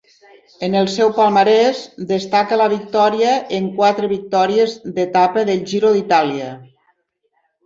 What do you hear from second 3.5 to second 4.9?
en quatre victòries